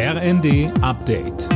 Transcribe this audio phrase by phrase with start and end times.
[0.00, 1.48] RND Update.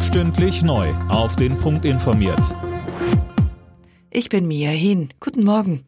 [0.00, 0.88] Stündlich neu.
[1.10, 2.56] Auf den Punkt informiert.
[4.10, 5.10] Ich bin Mia Hin.
[5.20, 5.84] Guten Morgen.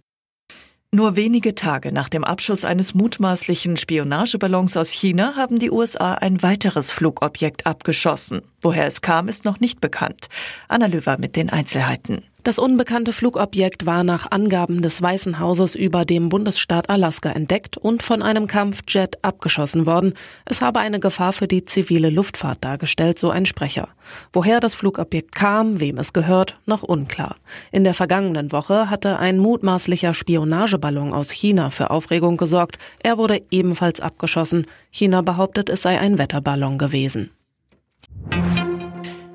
[0.95, 6.43] Nur wenige Tage nach dem Abschuss eines mutmaßlichen Spionageballons aus China haben die USA ein
[6.43, 8.43] weiteres Flugobjekt abgeschossen.
[8.61, 10.29] Woher es kam, ist noch nicht bekannt.
[10.69, 12.25] Anna Löwer mit den Einzelheiten.
[12.45, 18.03] Das unbekannte Flugobjekt war nach Angaben des Weißen Hauses über dem Bundesstaat Alaska entdeckt und
[18.03, 20.15] von einem Kampfjet abgeschossen worden.
[20.45, 23.91] Es habe eine Gefahr für die zivile Luftfahrt dargestellt, so ein Sprecher.
[24.33, 27.37] Woher das Flugobjekt kam, wem es gehört, noch unklar.
[27.71, 32.77] In der vergangenen Woche hatte ein mutmaßlicher Spionageballon aus China für Aufregung gesorgt.
[32.99, 34.67] Er wurde ebenfalls abgeschossen.
[34.91, 37.31] China behauptet, es sei ein Wetterballon gewesen.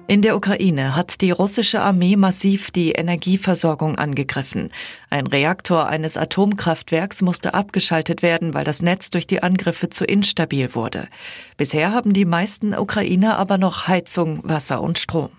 [0.09, 4.71] In der Ukraine hat die russische Armee massiv die Energieversorgung angegriffen.
[5.09, 10.73] Ein Reaktor eines Atomkraftwerks musste abgeschaltet werden, weil das Netz durch die Angriffe zu instabil
[10.75, 11.09] wurde.
[11.57, 15.29] Bisher haben die meisten Ukrainer aber noch Heizung, Wasser und Strom.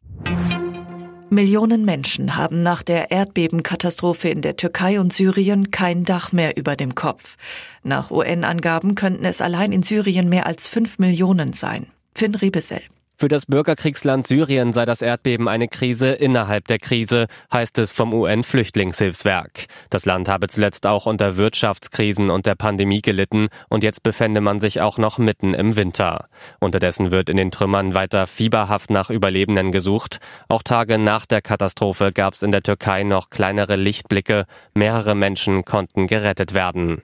[1.31, 6.77] Millionen Menschen haben nach der Erdbebenkatastrophe in der Türkei und Syrien kein Dach mehr über
[6.77, 7.37] dem Kopf.
[7.85, 11.87] Nach UN-Angaben könnten es allein in Syrien mehr als fünf Millionen sein.
[12.15, 12.83] Finn Riebesell.
[13.21, 18.15] Für das Bürgerkriegsland Syrien sei das Erdbeben eine Krise innerhalb der Krise, heißt es vom
[18.15, 19.67] UN-Flüchtlingshilfswerk.
[19.91, 24.61] Das Land habe zuletzt auch unter Wirtschaftskrisen und der Pandemie gelitten und jetzt befände man
[24.61, 26.29] sich auch noch mitten im Winter.
[26.61, 30.21] Unterdessen wird in den Trümmern weiter fieberhaft nach Überlebenden gesucht.
[30.49, 34.47] Auch Tage nach der Katastrophe gab es in der Türkei noch kleinere Lichtblicke.
[34.75, 37.03] Mehrere Menschen konnten gerettet werden.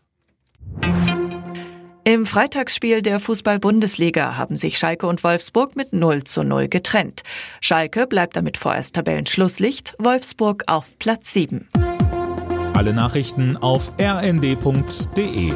[2.06, 7.22] Im Freitagsspiel der Fußball-Bundesliga haben sich Schalke und Wolfsburg mit 0 zu 0 getrennt.
[7.62, 11.66] Schalke bleibt damit vorerst Tabellenschlusslicht, Wolfsburg auf Platz 7.
[12.74, 15.54] Alle Nachrichten auf rnd.de